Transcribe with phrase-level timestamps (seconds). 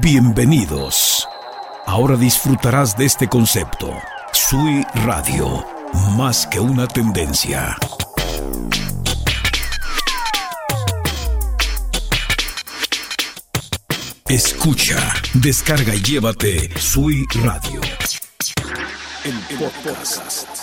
[0.00, 1.26] Bienvenidos.
[1.86, 3.92] Ahora disfrutarás de este concepto.
[4.32, 5.64] Sui Radio,
[6.16, 7.76] más que una tendencia.
[14.28, 17.80] Escucha, descarga y llévate Sui Radio.
[19.24, 20.55] El podcast.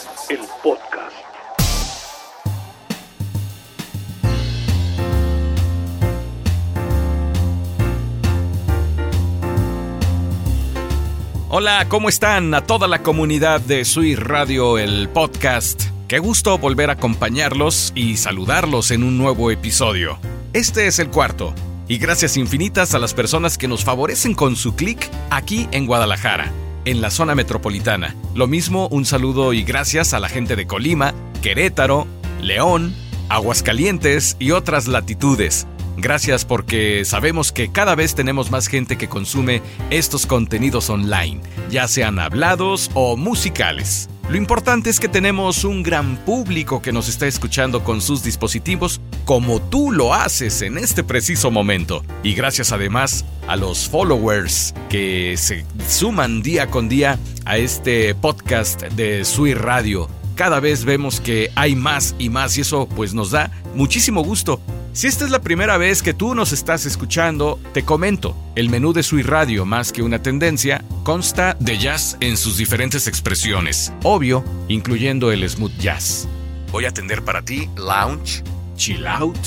[11.55, 12.51] Hola, ¿cómo están?
[12.55, 15.83] A toda la comunidad de Sui Radio, el podcast.
[16.07, 20.17] Qué gusto volver a acompañarlos y saludarlos en un nuevo episodio.
[20.53, 21.53] Este es el cuarto
[21.87, 26.51] y gracias infinitas a las personas que nos favorecen con su clic aquí en Guadalajara,
[26.85, 28.15] en la zona metropolitana.
[28.33, 32.07] Lo mismo un saludo y gracias a la gente de Colima, Querétaro,
[32.41, 32.95] León,
[33.29, 35.67] Aguascalientes y otras latitudes.
[35.97, 41.87] Gracias porque sabemos que cada vez tenemos más gente que consume estos contenidos online, ya
[41.87, 44.09] sean hablados o musicales.
[44.29, 49.01] Lo importante es que tenemos un gran público que nos está escuchando con sus dispositivos
[49.25, 52.03] como tú lo haces en este preciso momento.
[52.23, 58.81] Y gracias además a los followers que se suman día con día a este podcast
[58.83, 60.09] de Sui Radio.
[60.35, 64.59] Cada vez vemos que hay más y más y eso pues nos da muchísimo gusto.
[64.93, 68.93] Si esta es la primera vez que tú nos estás escuchando, te comento, el menú
[68.93, 74.43] de Sui Radio, más que una tendencia, consta de jazz en sus diferentes expresiones, obvio,
[74.67, 76.27] incluyendo el smooth jazz.
[76.71, 78.43] Voy a atender para ti lounge,
[78.75, 79.37] chill out,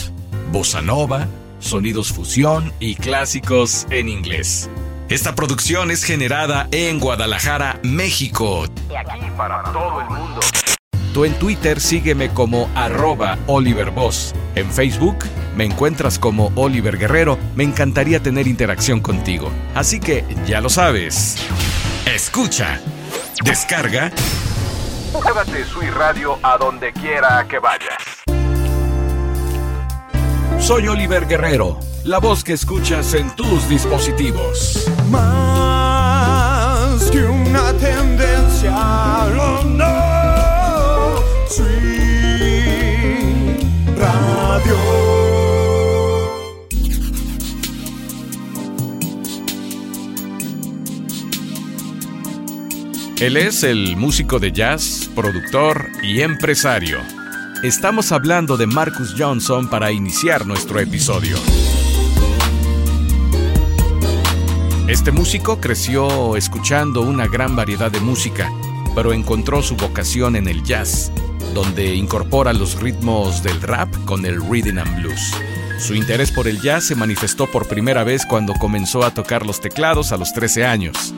[0.51, 1.29] bossa nova,
[1.61, 4.69] sonidos fusión y clásicos en inglés.
[5.09, 8.65] Esta producción es generada en Guadalajara, México.
[8.91, 10.41] Y aquí para todo el mundo.
[11.25, 13.91] En Twitter sígueme como arroba Oliver
[14.55, 15.25] En Facebook
[15.57, 17.39] me encuentras como Oliver Guerrero.
[17.55, 19.51] Me encantaría tener interacción contigo.
[19.75, 21.37] Así que ya lo sabes.
[22.05, 22.81] Escucha,
[23.43, 24.13] descarga.
[25.25, 27.97] Llévate Sui Radio a donde quiera que vayas.
[30.61, 34.91] Soy Oliver Guerrero, la voz que escuchas en tus dispositivos.
[35.11, 38.96] Más que una tendencia,
[53.21, 56.99] Él es el músico de jazz, productor y empresario.
[57.63, 61.37] Estamos hablando de Marcus Johnson para iniciar nuestro episodio.
[64.87, 68.53] Este músico creció escuchando una gran variedad de música,
[68.95, 71.11] pero encontró su vocación en el jazz
[71.57, 75.33] donde incorpora los ritmos del rap con el rhythm and blues.
[75.79, 79.63] Su interés por el jazz se manifestó por primera vez cuando comenzó a tocar los
[79.63, 81.15] teclados a los 13 años.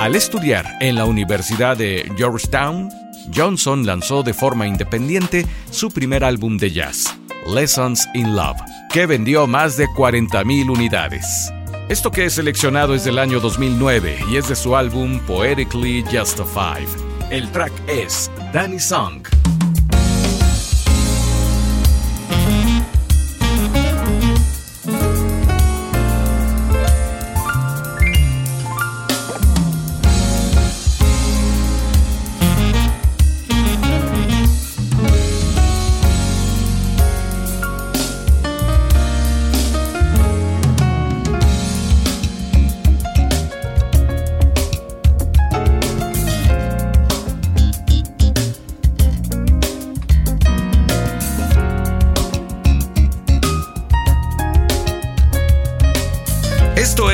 [0.00, 2.88] Al estudiar en la Universidad de Georgetown,
[3.36, 7.14] Johnson lanzó de forma independiente su primer álbum de jazz,
[7.46, 8.56] Lessons in Love,
[8.90, 11.52] que vendió más de 40.000 unidades.
[11.90, 16.88] Esto que he seleccionado es del año 2009 y es de su álbum Poetically Justified.
[17.30, 19.20] El track es Danny Song.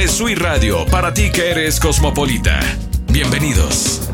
[0.06, 2.60] Sui Radio, para ti que eres cosmopolita.
[3.10, 4.05] Bienvenidos.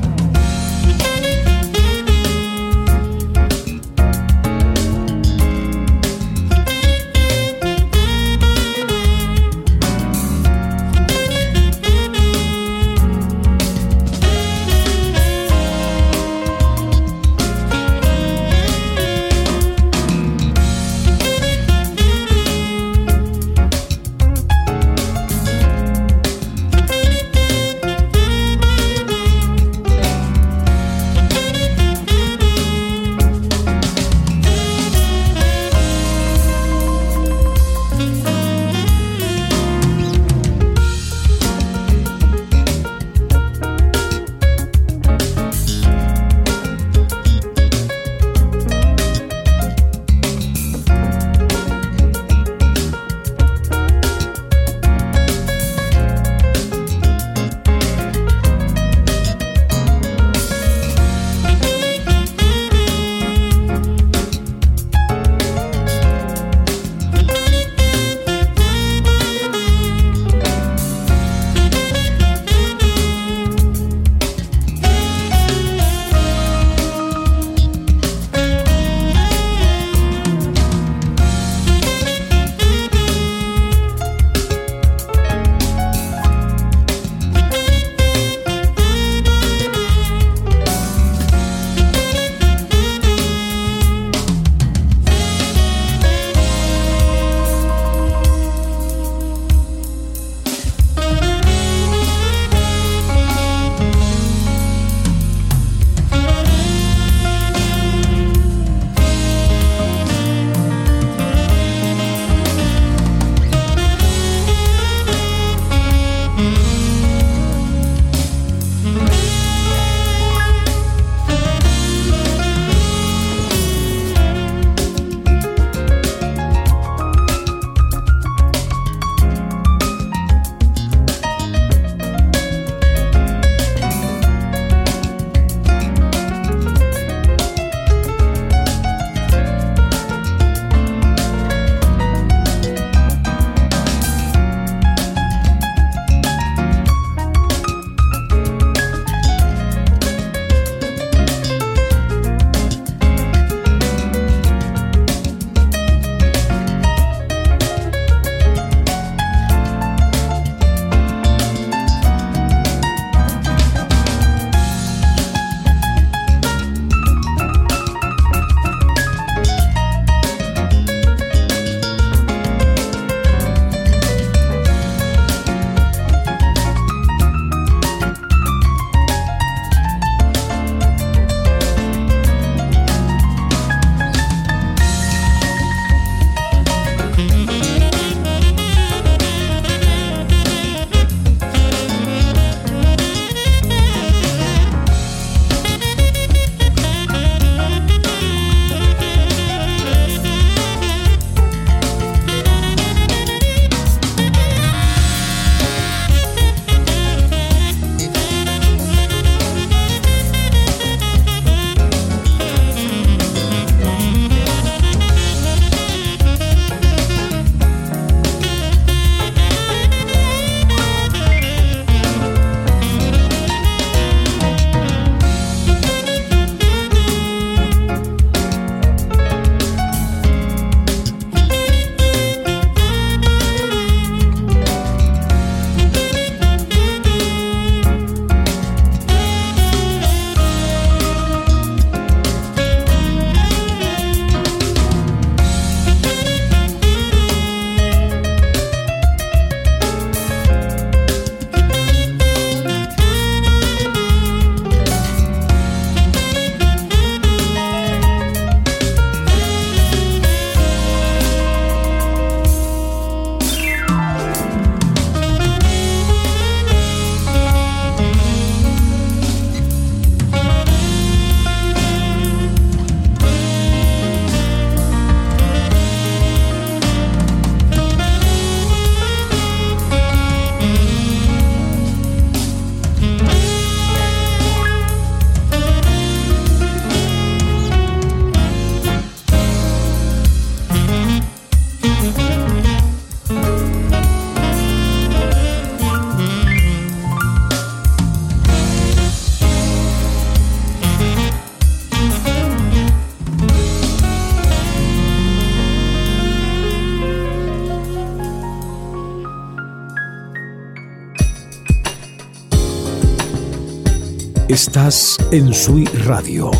[314.74, 316.50] Estás en Sui Radio.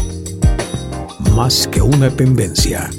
[1.35, 2.91] Más que una tendencia.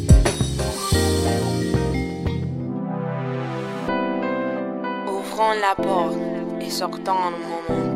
[5.05, 6.17] Ouvrons la porte
[6.61, 7.93] et sortons un moment.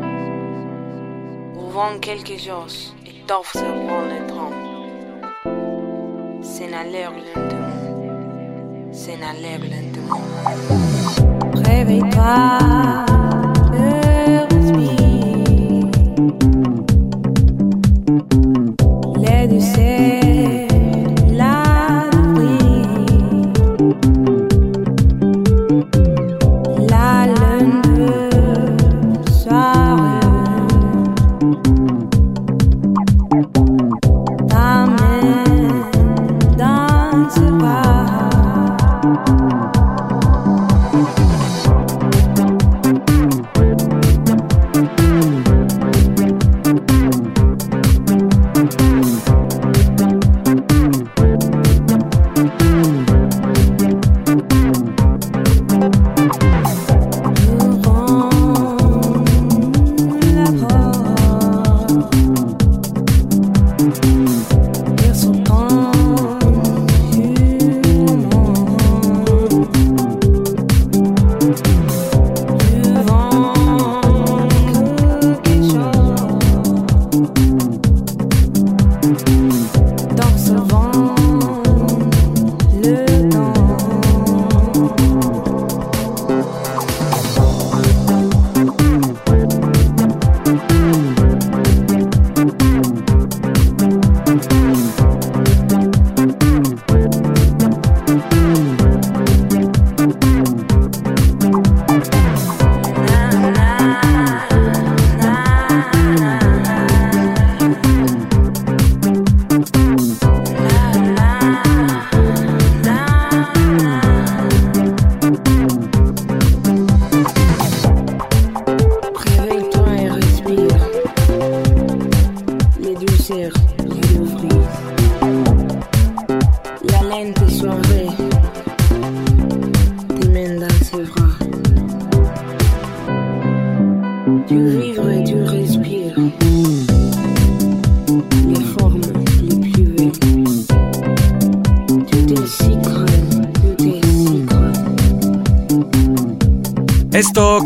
[1.56, 4.54] Ouvrons quelque chose et t'observons le trompe.
[6.44, 8.92] S'inhaleur lentement.
[8.92, 10.22] S'inhaleur lentement.
[11.64, 13.07] Réveille-toi.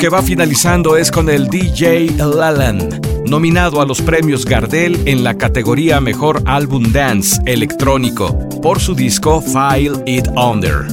[0.02, 5.38] Que va finalizando es con el DJ Lalan, nominado a los premios Gardel en la
[5.38, 10.88] categoría Mejor Álbum Dance Electrónico por su disco File It Under.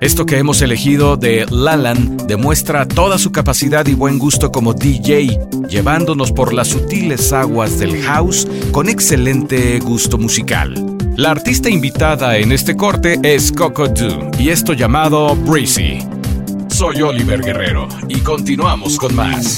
[0.00, 5.40] Esto que hemos elegido de Lalan demuestra toda su capacidad y buen gusto como DJ,
[5.68, 10.72] llevándonos por las sutiles aguas del house con excelente gusto musical.
[11.16, 15.98] La artista invitada en este corte es Coco Do y esto llamado Breezy.
[16.76, 19.56] Soy Oliver Guerrero y continuamos con más.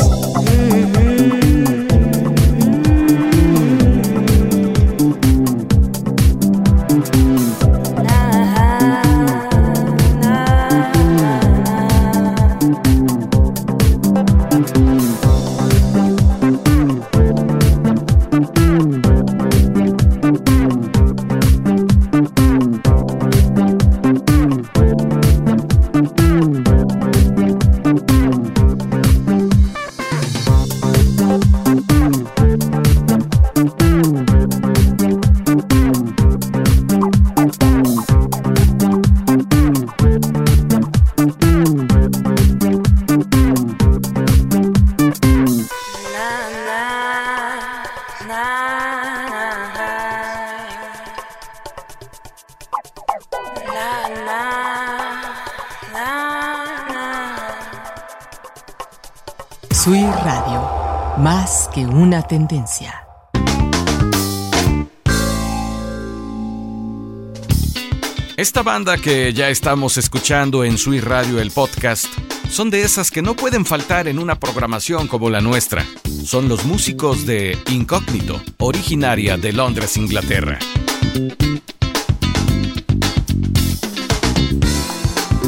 [68.36, 72.06] Esta banda que ya estamos escuchando en Sui Radio el podcast
[72.50, 75.84] son de esas que no pueden faltar en una programación como la nuestra.
[76.24, 80.58] Son los músicos de Incógnito, originaria de Londres, Inglaterra.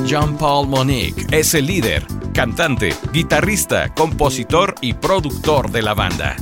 [0.08, 6.36] John Paul Monique es el líder cantante, guitarrista, compositor y productor de la banda.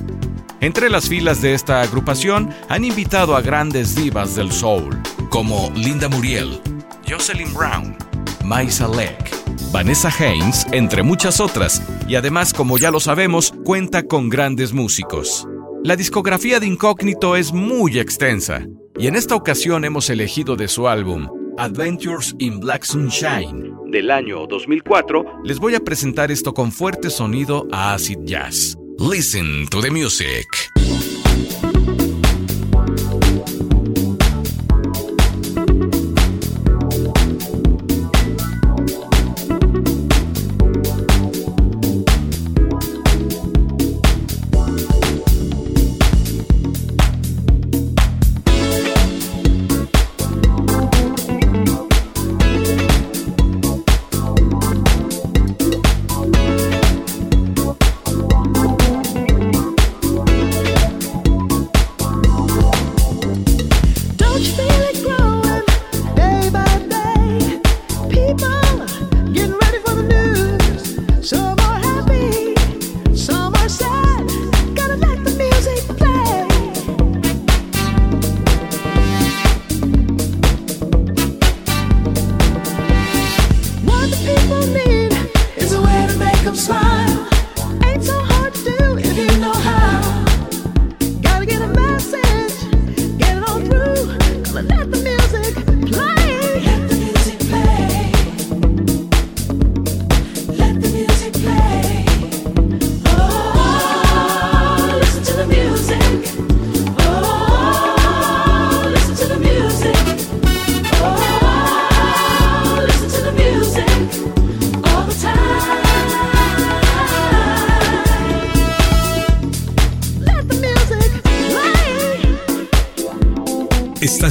[0.61, 4.99] Entre las filas de esta agrupación han invitado a grandes divas del soul,
[5.31, 6.61] como Linda Muriel,
[7.09, 7.97] Jocelyn Brown,
[8.45, 9.31] Maisa Leck,
[9.71, 15.47] Vanessa Haynes, entre muchas otras, y además, como ya lo sabemos, cuenta con grandes músicos.
[15.85, 18.67] La discografía de Incógnito es muy extensa,
[18.99, 24.47] y en esta ocasión hemos elegido de su álbum Adventures in Black Sunshine del año
[24.47, 28.78] 2004, les voy a presentar esto con fuerte sonido a acid jazz.
[29.01, 30.73] Listen to the music.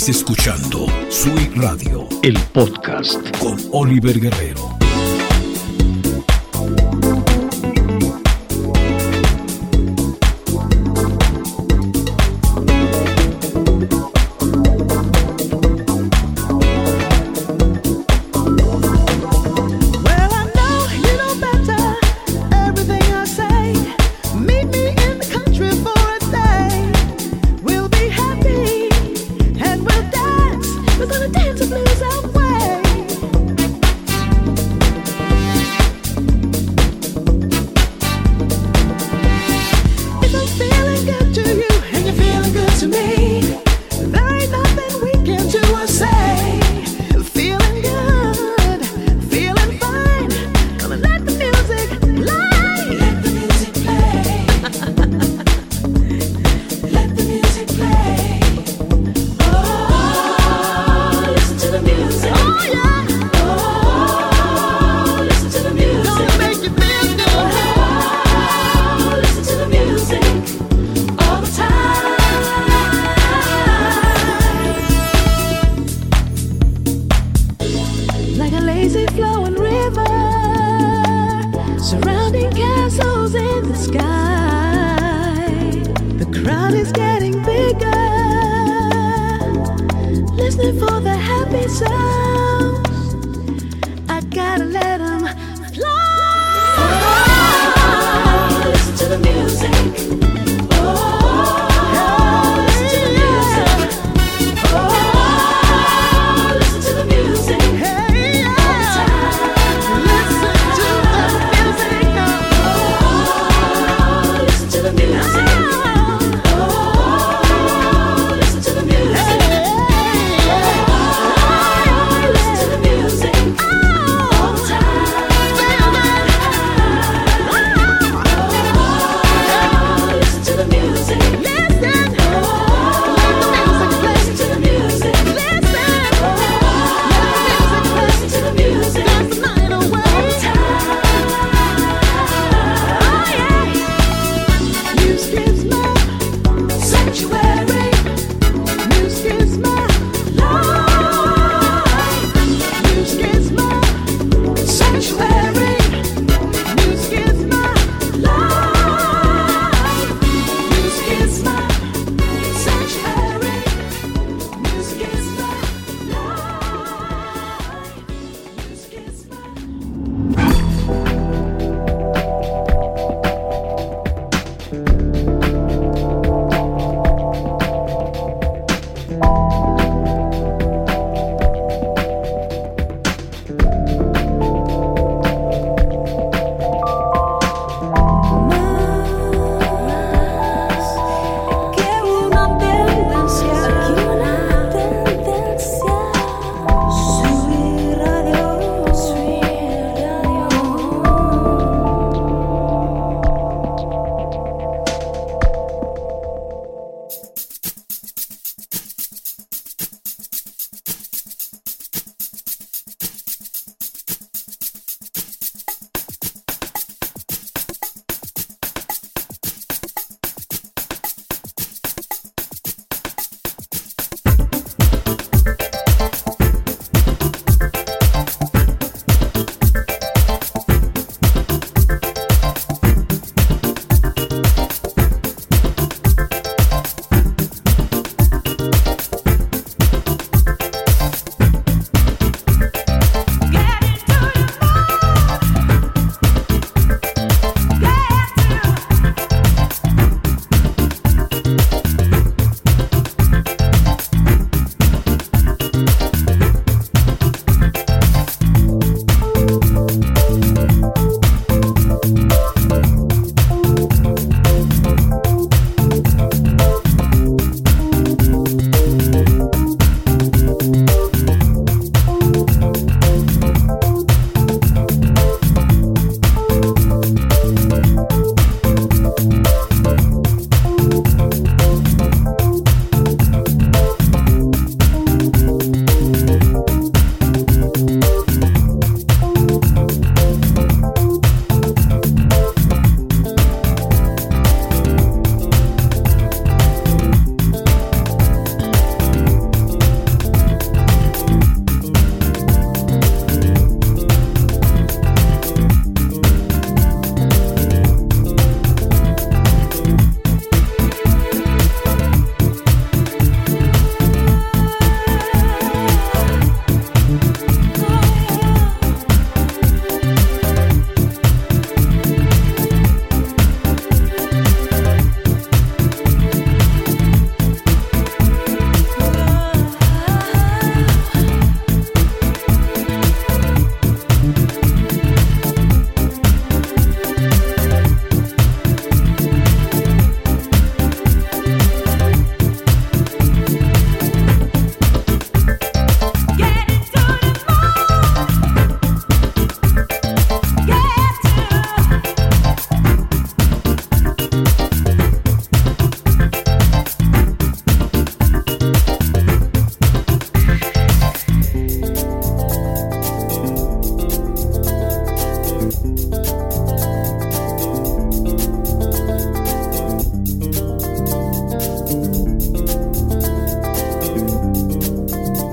[0.10, 4.77] escuchando Sui Radio, el podcast con Oliver Guerrero.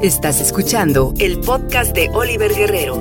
[0.04, 3.00] Estás escuchando el podcast de Oliver Guerrero.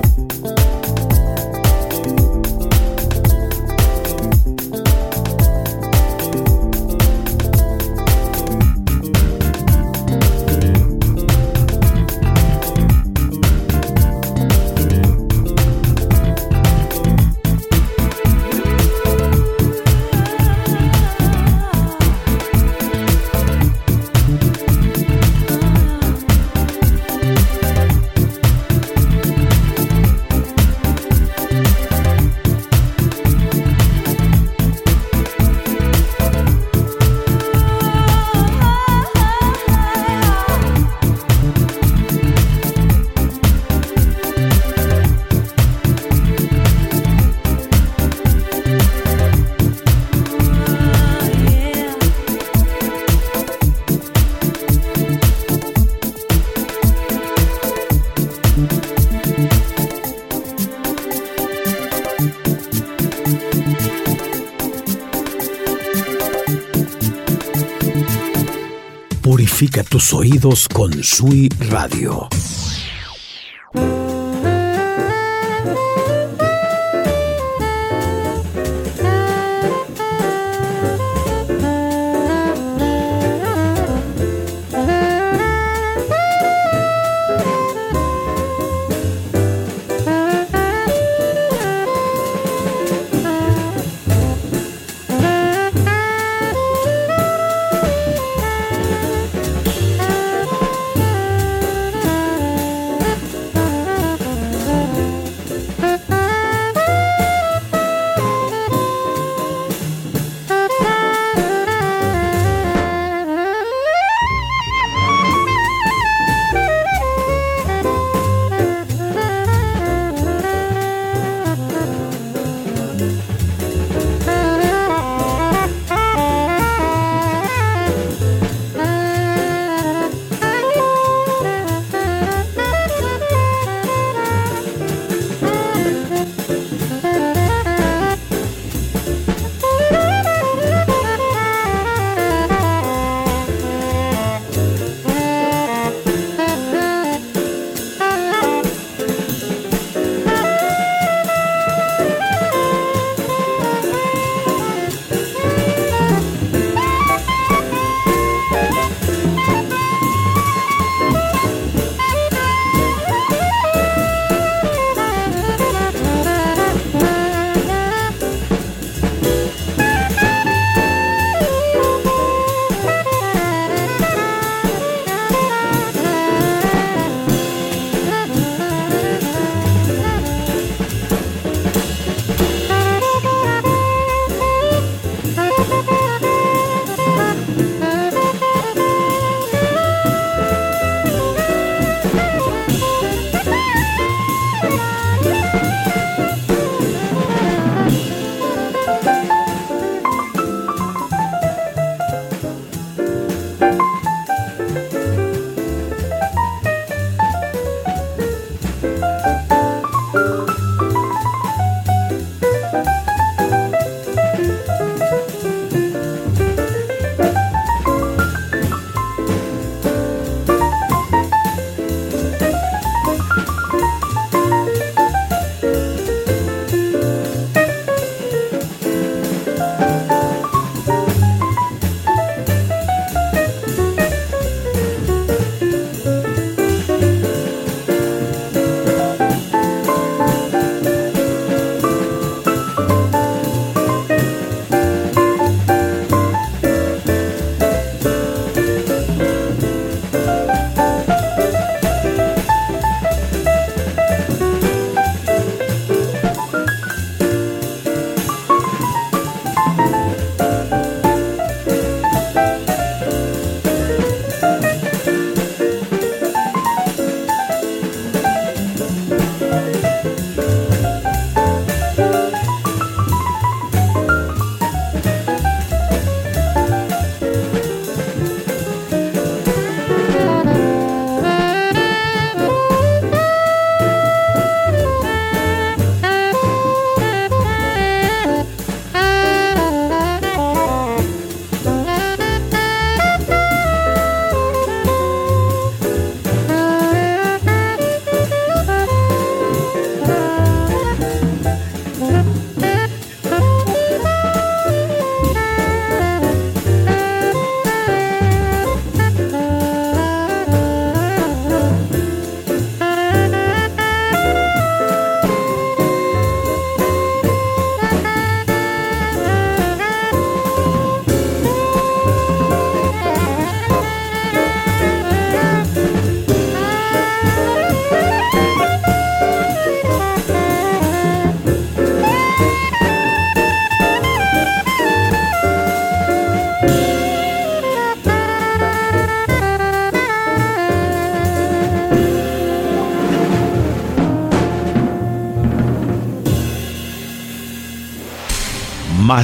[69.74, 72.28] Purifica tus oídos con Sui Radio.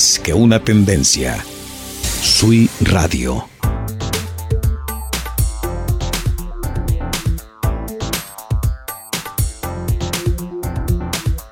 [0.00, 1.44] Que una tendencia.
[2.22, 3.46] Sui Radio.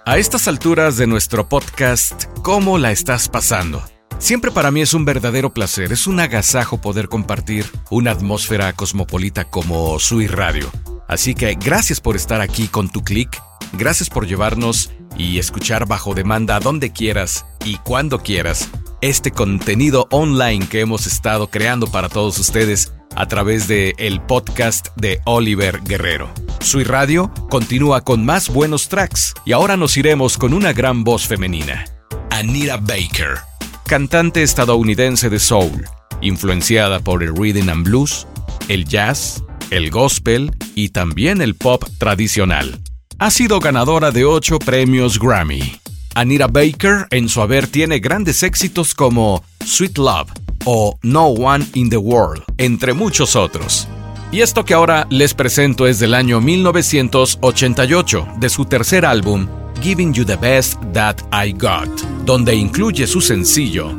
[0.07, 3.83] A estas alturas de nuestro podcast, ¿cómo la estás pasando?
[4.19, 9.45] Siempre para mí es un verdadero placer, es un agasajo poder compartir una atmósfera cosmopolita
[9.45, 10.71] como Sui Radio.
[11.07, 16.15] Así que gracias por estar aquí con tu clic, gracias por llevarnos y escuchar bajo
[16.15, 18.69] demanda donde quieras y cuando quieras
[19.01, 24.89] este contenido online que hemos estado creando para todos ustedes a través de el podcast
[24.97, 26.31] de Oliver Guerrero.
[26.61, 31.27] Sui Radio continúa con más buenos tracks y ahora nos iremos con una gran voz
[31.27, 31.85] femenina,
[32.31, 33.39] Anita Baker,
[33.87, 35.85] cantante estadounidense de soul,
[36.21, 38.27] influenciada por el rhythm and blues,
[38.69, 42.81] el jazz, el gospel y también el pop tradicional.
[43.21, 45.81] Ha sido ganadora de ocho premios Grammy.
[46.15, 50.31] Anita Baker en su haber tiene grandes éxitos como Sweet Love
[50.65, 53.89] o No One in the World, entre muchos otros.
[54.31, 59.49] Y esto que ahora les presento es del año 1988, de su tercer álbum,
[59.83, 61.89] Giving You the Best That I Got,
[62.25, 63.97] donde incluye su sencillo,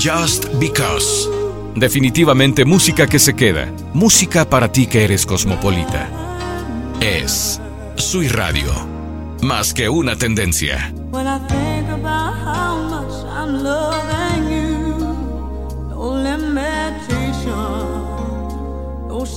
[0.00, 1.28] Just Because.
[1.74, 6.08] Definitivamente música que se queda, música para ti que eres cosmopolita.
[7.00, 7.61] Es
[8.02, 8.72] Sui Radio,
[9.42, 10.92] más que una tendencia.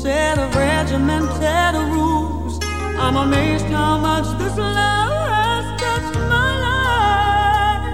[0.05, 2.59] set of regimented rules.
[2.99, 7.85] I'm amazed how much this love has touched my life.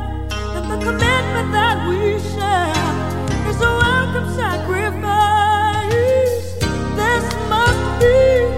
[0.55, 2.73] And the commitment that we share
[3.49, 5.91] is a welcome sacrifice.
[6.95, 8.50] This must be.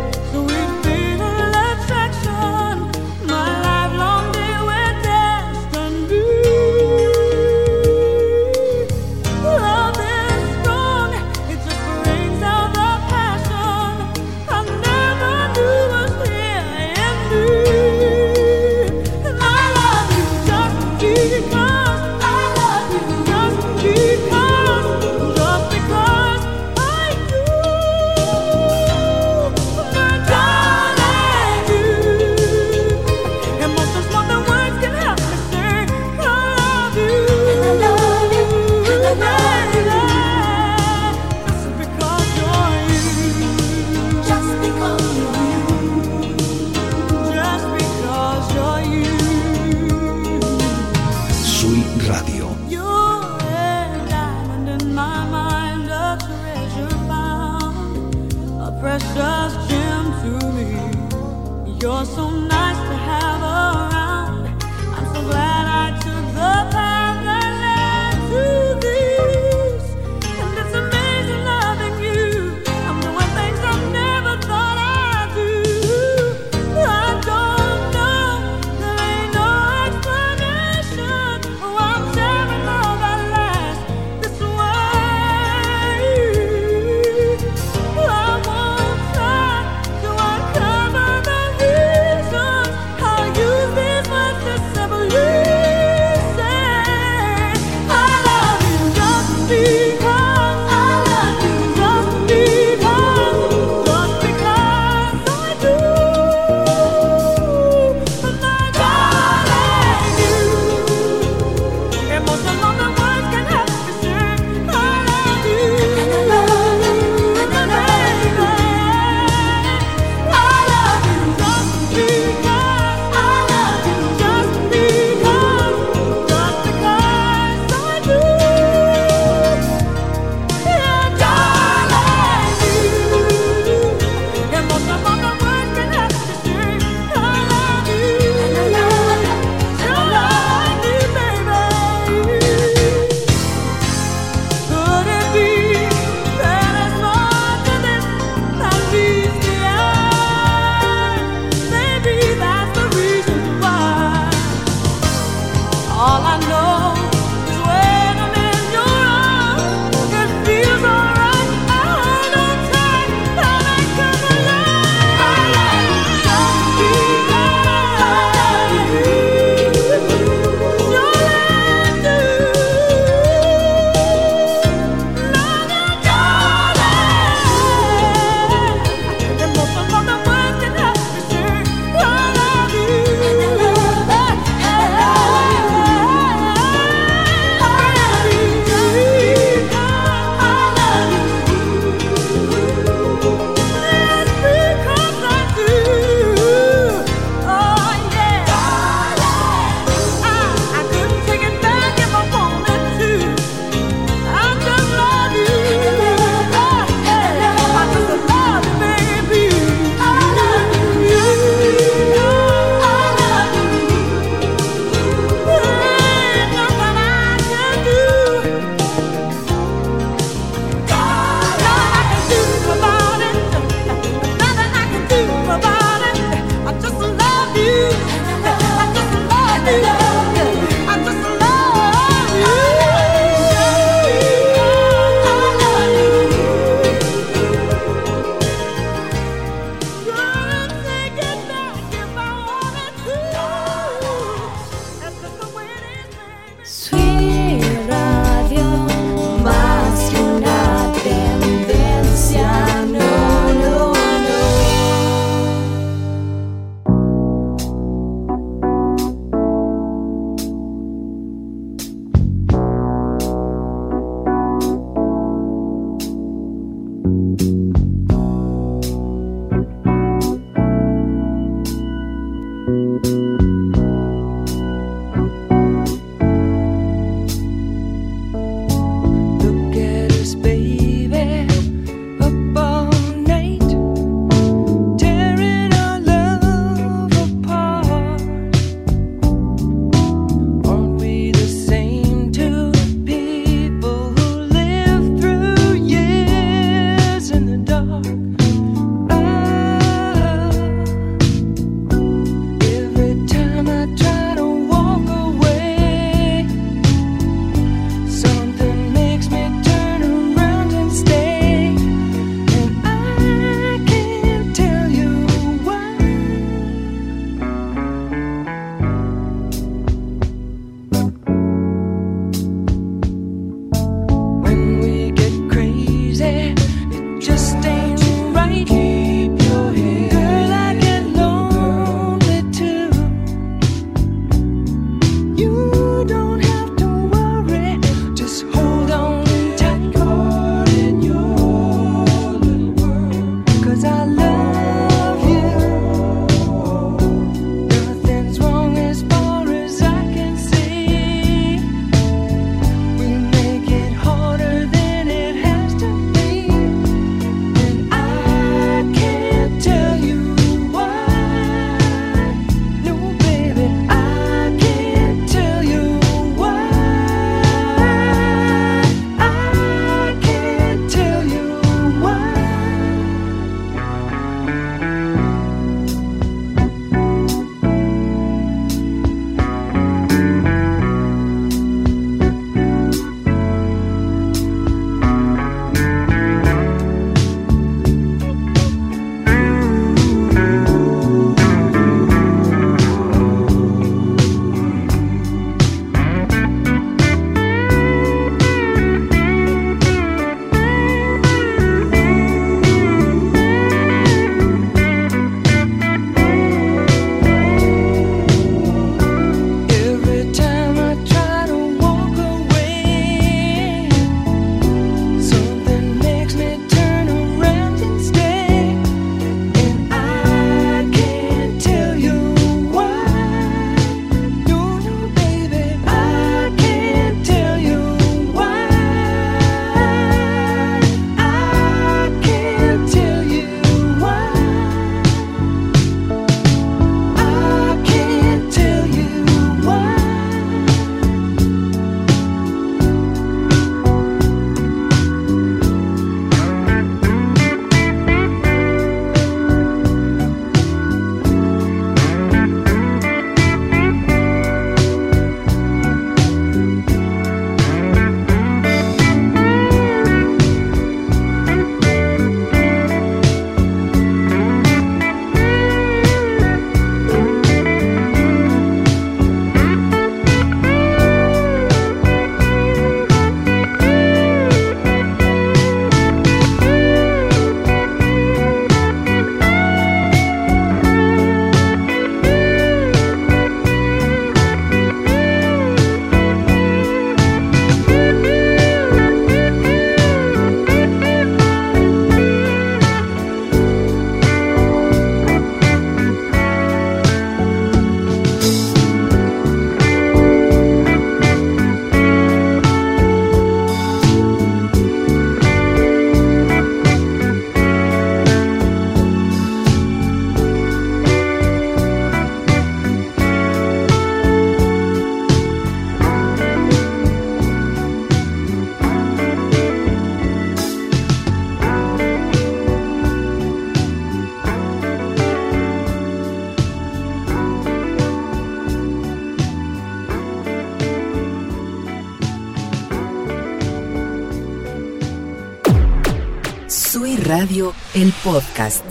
[537.35, 538.85] Radio, el podcast.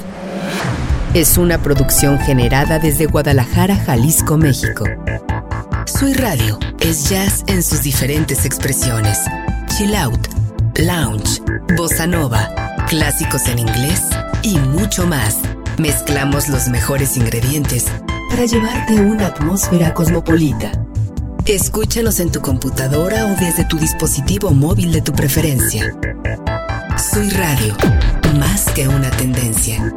[1.14, 4.84] Es una producción generada desde Guadalajara, Jalisco, México.
[5.86, 9.20] Sui Radio es jazz en sus diferentes expresiones.
[9.68, 10.26] Chill out,
[10.74, 11.40] lounge,
[11.76, 12.50] bossa nova,
[12.88, 14.02] clásicos en inglés
[14.42, 15.38] y mucho más.
[15.78, 17.86] Mezclamos los mejores ingredientes
[18.28, 20.72] para llevarte una atmósfera cosmopolita.
[21.46, 25.96] Escúchanos en tu computadora o desde tu dispositivo móvil de tu preferencia.
[26.98, 27.76] Soy Radio,
[28.34, 29.94] más que una tendencia.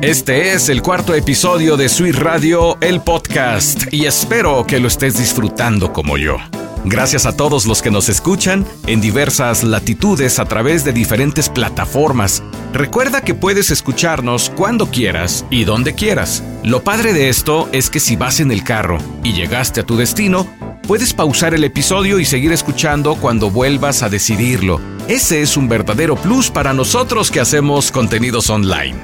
[0.00, 5.18] Este es el cuarto episodio de Sweet Radio, el podcast, y espero que lo estés
[5.18, 6.36] disfrutando como yo.
[6.84, 12.42] Gracias a todos los que nos escuchan en diversas latitudes a través de diferentes plataformas.
[12.72, 16.42] Recuerda que puedes escucharnos cuando quieras y donde quieras.
[16.62, 19.96] Lo padre de esto es que si vas en el carro y llegaste a tu
[19.96, 20.46] destino,
[20.86, 24.80] puedes pausar el episodio y seguir escuchando cuando vuelvas a decidirlo.
[25.08, 28.96] Ese es un verdadero plus para nosotros que hacemos contenidos online.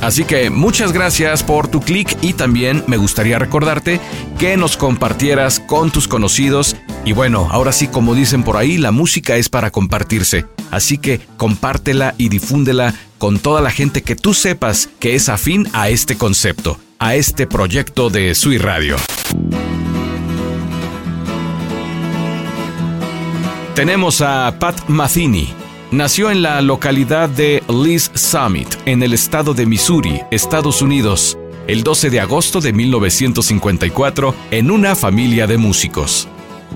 [0.00, 4.00] Así que muchas gracias por tu clic y también me gustaría recordarte
[4.38, 6.76] que nos compartieras con tus conocidos.
[7.04, 10.46] Y bueno, ahora sí, como dicen por ahí, la música es para compartirse.
[10.70, 15.68] Así que compártela y difúndela con toda la gente que tú sepas que es afín
[15.72, 18.96] a este concepto, a este proyecto de Sui Radio.
[23.74, 25.48] Tenemos a Pat Mathini
[25.94, 31.38] Nació en la localidad de Lee's Summit, en el estado de Missouri, Estados Unidos,
[31.68, 36.26] el 12 de agosto de 1954, en una familia de músicos.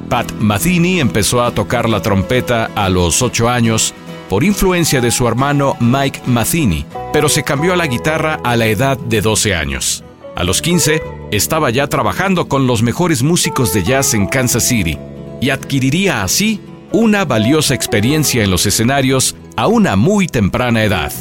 [0.08, 3.94] Pat Matheny empezó a tocar la trompeta a los 8 años
[4.28, 8.66] por influencia de su hermano Mike Matheny, pero se cambió a la guitarra a la
[8.66, 10.04] edad de 12 años.
[10.36, 14.98] A los 15, estaba ya trabajando con los mejores músicos de jazz en Kansas City
[15.40, 16.60] y adquiriría así
[16.92, 21.12] una valiosa experiencia en los escenarios a una muy temprana edad.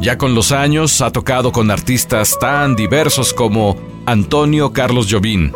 [0.00, 5.52] Ya con los años ha tocado con artistas tan diversos como Antonio Carlos Jobim,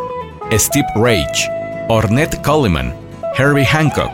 [0.52, 1.48] Steve Rage,
[1.89, 2.95] Ornette Coleman,
[3.37, 4.12] Herbie Hancock,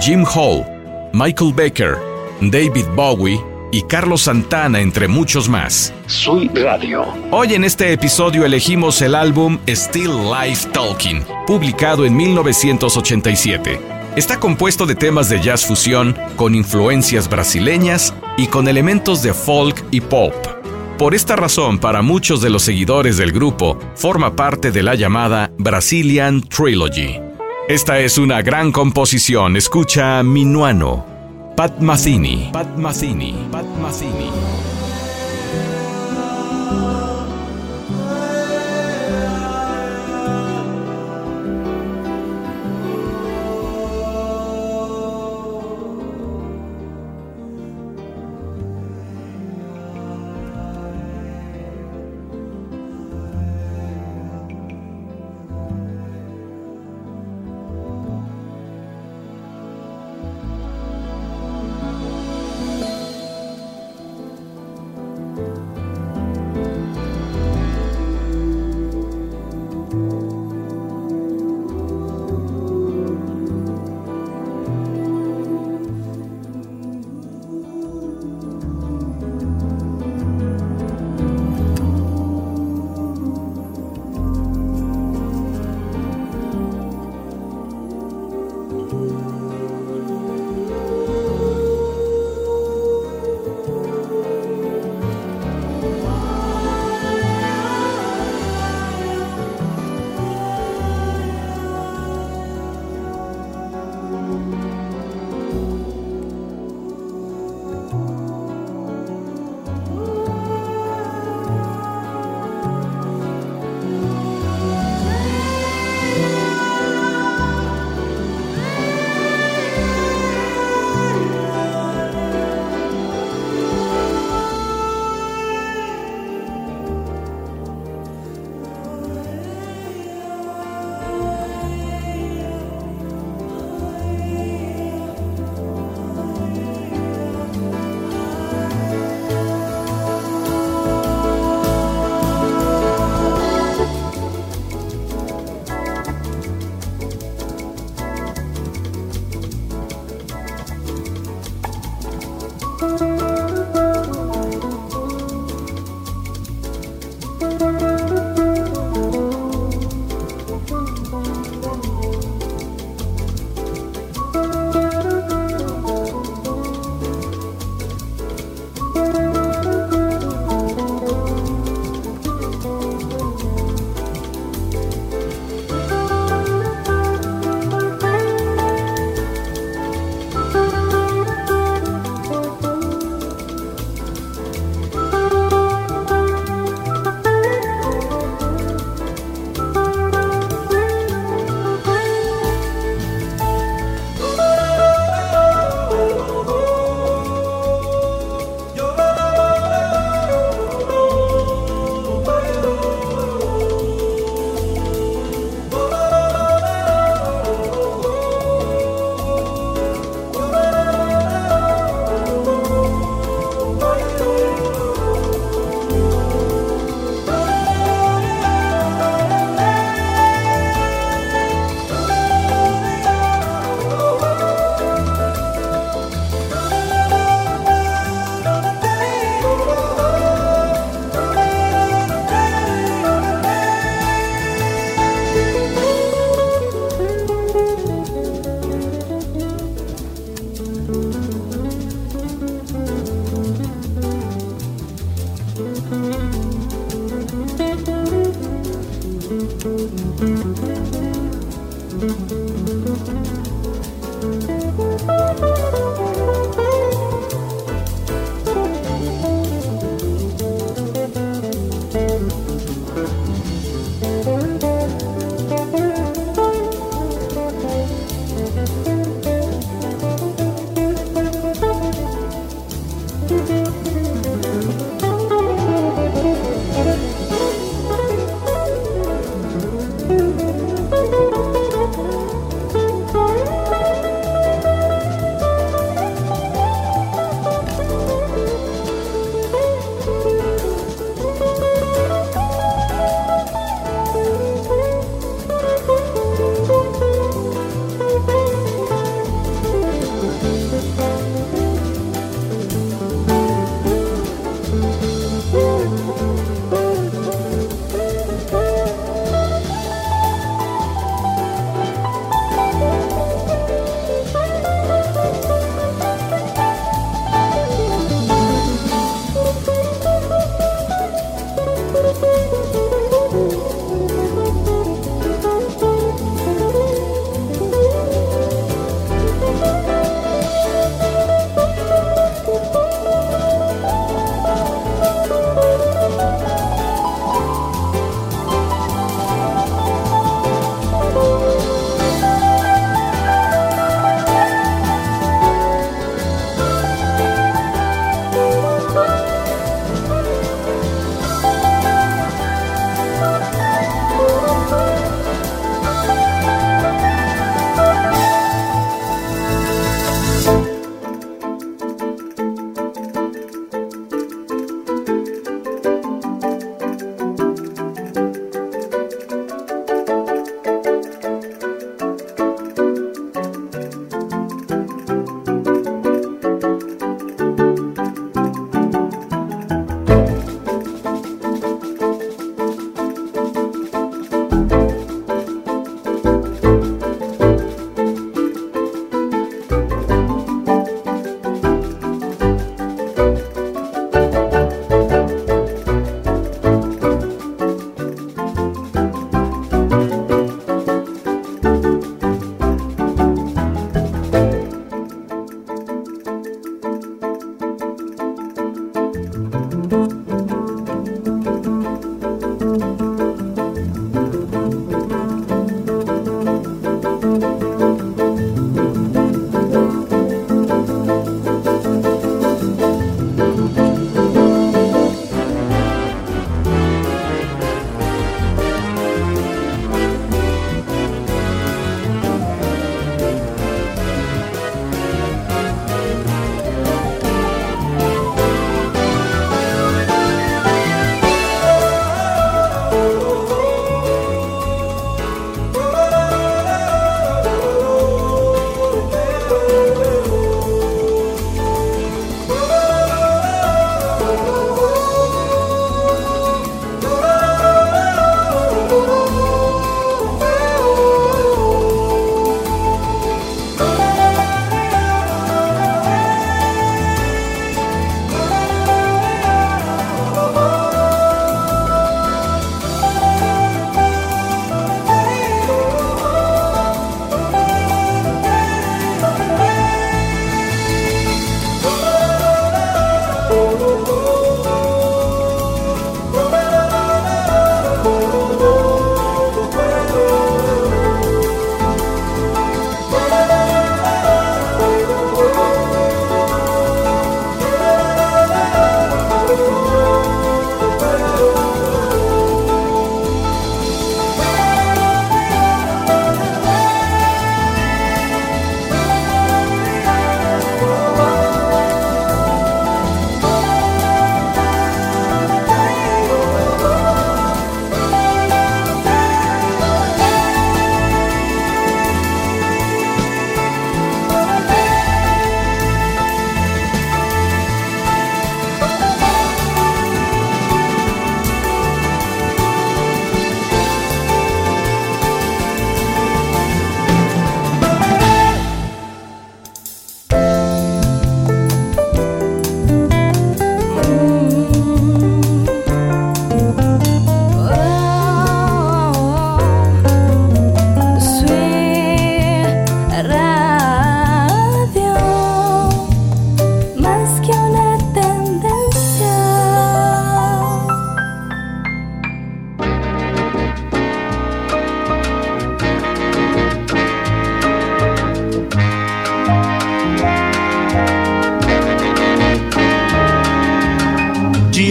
[0.00, 0.64] Jim Hall,
[1.12, 1.98] Michael Baker,
[2.40, 3.40] David Bowie
[3.72, 5.92] y Carlos Santana, entre muchos más.
[6.06, 7.04] Soy Radio.
[7.30, 13.80] Hoy en este episodio elegimos el álbum Still Life Talking, publicado en 1987.
[14.16, 19.84] Está compuesto de temas de jazz fusión con influencias brasileñas y con elementos de folk
[19.90, 20.34] y pop.
[20.98, 25.50] Por esta razón, para muchos de los seguidores del grupo, forma parte de la llamada
[25.58, 27.20] Brazilian Trilogy.
[27.68, 31.04] Esta es una gran composición, escucha Minuano,
[31.56, 34.73] Pat Mathini, Pat Mathini, Pat Mathini.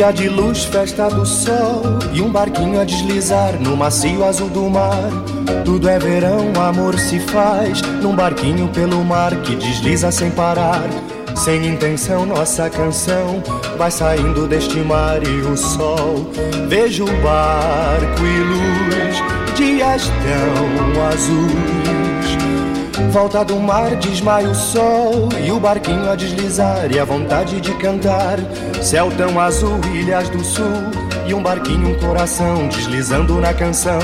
[0.04, 1.82] Dia de luz, festa do sol
[2.12, 5.10] e um barquinho a deslizar no macio azul do mar.
[5.64, 10.89] Tudo é verão, amor se faz num barquinho pelo mar que desliza sem parar.
[11.38, 13.41] Sem intenção, nossa canção
[13.78, 16.30] vai saindo deste mar e o sol.
[16.68, 21.72] Vejo barco e luz, dias tão azuis.
[23.12, 27.74] Volta do mar, desmaia o sol e o barquinho a deslizar e a vontade de
[27.76, 28.39] cantar.
[28.82, 30.91] Céu tão azul, ilhas do sul
[31.28, 33.99] e um barquinho, um coração deslizando na canção.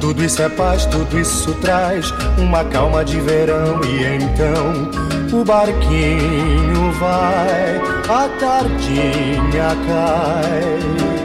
[0.00, 6.92] Tudo isso é paz, tudo isso traz uma calma de verão e então o barquinho
[6.98, 11.21] vai, a tardinha cai.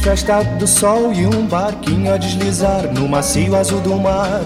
[0.00, 4.40] Festa do sol e um barquinho a deslizar no macio azul do mar.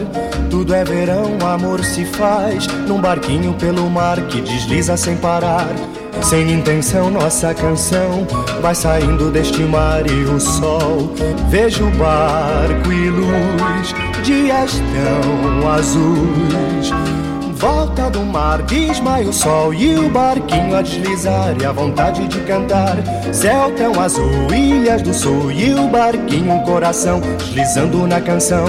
[0.51, 5.69] Tudo é verão, amor se faz num barquinho pelo mar que desliza sem parar.
[6.23, 8.27] Sem intenção, nossa canção
[8.61, 11.13] vai saindo deste mar e o sol.
[11.49, 17.14] Vejo barco e luz, dias tão azuis.
[17.65, 22.39] Volta do mar, desmaia o sol e o barquinho a deslizar e a vontade de
[22.41, 22.95] cantar.
[23.33, 28.67] Céu tão azul, ilhas do sul e o barquinho, um coração deslizando na canção.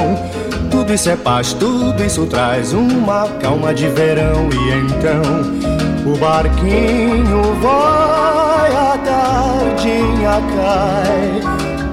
[0.71, 7.53] Tudo isso é paz, tudo isso traz uma calma de verão e então o barquinho
[7.61, 11.41] vai, a tardinha cai.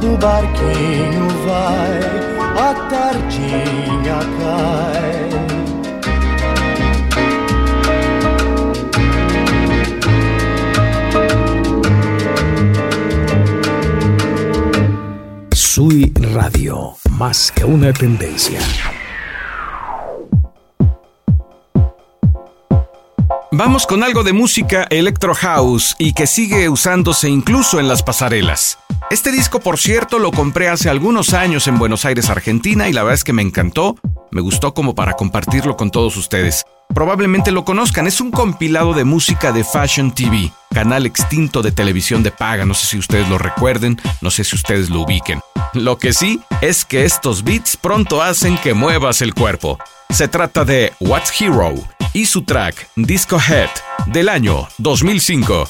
[0.08, 5.51] O barquinho vai, a tardinha cai.
[15.74, 18.60] Sui Radio, más que una tendencia.
[23.50, 28.78] Vamos con algo de música electro house y que sigue usándose incluso en las pasarelas.
[29.08, 33.02] Este disco, por cierto, lo compré hace algunos años en Buenos Aires, Argentina, y la
[33.02, 33.96] verdad es que me encantó.
[34.30, 36.64] Me gustó como para compartirlo con todos ustedes.
[36.94, 42.22] Probablemente lo conozcan, es un compilado de música de Fashion TV, canal extinto de televisión
[42.22, 45.40] de paga, no sé si ustedes lo recuerden, no sé si ustedes lo ubiquen.
[45.72, 49.78] Lo que sí es que estos beats pronto hacen que muevas el cuerpo.
[50.10, 51.74] Se trata de What's Hero
[52.12, 53.70] y su track Disco Head
[54.06, 55.66] del año 2005.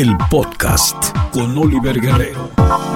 [0.00, 0.96] El podcast
[1.30, 2.89] con Oliver Guerrero.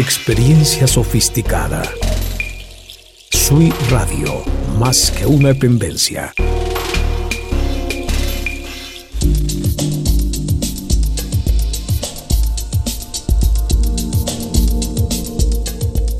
[0.00, 1.82] Experiencia sofisticada.
[3.30, 4.42] Sui Radio,
[4.78, 6.32] más que una dependencia.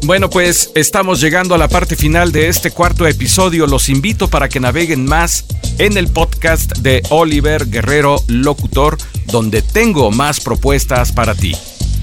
[0.03, 3.67] Bueno, pues estamos llegando a la parte final de este cuarto episodio.
[3.67, 5.47] Los invito para que naveguen más
[5.79, 8.99] en el podcast de Oliver Guerrero Locutor,
[9.33, 11.57] donde tengo más propuestas para ti.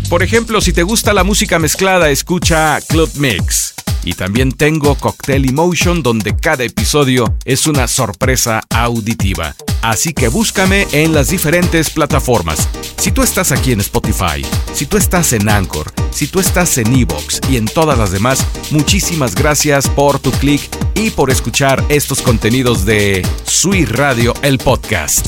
[0.10, 3.74] Por ejemplo, si te gusta la música mezclada, escucha Club Mix.
[4.06, 9.54] Y también tengo Cocktail Emotion, donde cada episodio es una sorpresa auditiva.
[9.82, 12.70] Así que búscame en las diferentes plataformas.
[12.98, 16.96] Si tú estás aquí en Spotify, si tú estás en Anchor, si tú estás en
[16.96, 20.62] Evox y en todas las demás, muchísimas gracias por tu clic
[20.96, 25.28] y por escuchar estos contenidos de Sweet Radio, el podcast.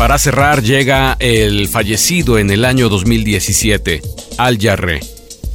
[0.00, 4.00] Para cerrar llega el fallecido en el año 2017,
[4.38, 5.00] Al Jarre,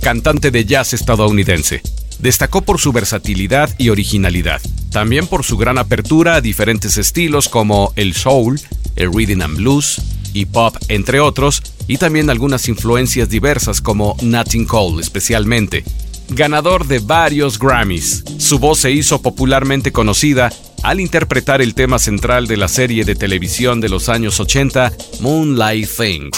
[0.04, 1.82] cantante de jazz estadounidense.
[2.20, 7.92] Destacó por su versatilidad y originalidad, también por su gran apertura a diferentes estilos como
[7.96, 8.62] el soul,
[8.96, 10.00] el rhythm and blues
[10.32, 15.84] y pop, entre otros, y también algunas influencias diversas como Nat Cole especialmente.
[16.30, 20.52] Ganador de varios Grammys, su voz se hizo popularmente conocida
[20.86, 25.90] al interpretar el tema central de la serie de televisión de los años 80, Moonlight
[25.90, 26.30] Thing.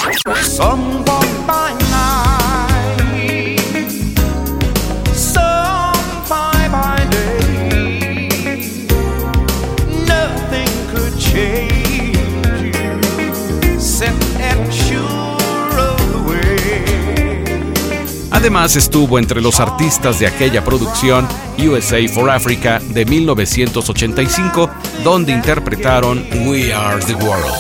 [18.47, 21.27] Además estuvo entre los artistas de aquella producción
[21.59, 24.69] USA for Africa de 1985,
[25.03, 27.53] donde interpretaron We Are the World.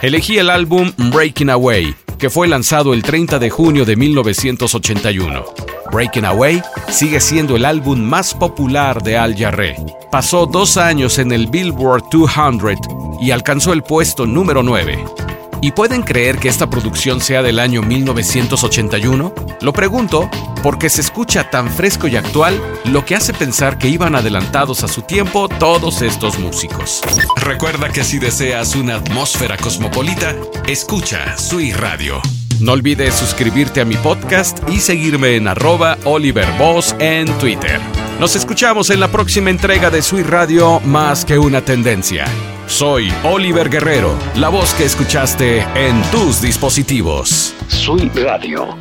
[0.00, 5.44] Elegí el álbum Breaking Away, que fue lanzado el 30 de junio de 1981.
[5.92, 9.76] Breaking Away sigue siendo el álbum más popular de Al Jarre.
[10.10, 12.78] Pasó dos años en el Billboard 200
[13.20, 15.04] y alcanzó el puesto número 9.
[15.64, 19.34] ¿Y pueden creer que esta producción sea del año 1981?
[19.62, 20.28] Lo pregunto
[20.62, 24.88] porque se escucha tan fresco y actual, lo que hace pensar que iban adelantados a
[24.88, 27.00] su tiempo todos estos músicos.
[27.36, 30.36] Recuerda que si deseas una atmósfera cosmopolita,
[30.66, 32.20] escucha Sui Radio.
[32.60, 36.46] No olvides suscribirte a mi podcast y seguirme en arroba Oliver
[36.98, 37.80] en Twitter.
[38.20, 42.26] Nos escuchamos en la próxima entrega de Sui Radio Más que una tendencia.
[42.66, 47.54] Soy Oliver Guerrero, la voz que escuchaste en tus dispositivos.
[47.68, 48.76] Soy Radio.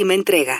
[0.00, 0.58] Próxima entrega.